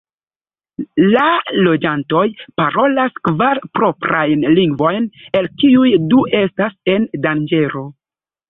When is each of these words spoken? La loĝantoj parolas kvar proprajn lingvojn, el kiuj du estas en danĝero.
La 1.15 1.25
loĝantoj 1.67 2.23
parolas 2.61 3.21
kvar 3.29 3.61
proprajn 3.79 4.49
lingvojn, 4.61 5.07
el 5.43 5.49
kiuj 5.61 5.95
du 6.15 6.27
estas 6.43 6.77
en 6.97 7.07
danĝero. 7.29 7.87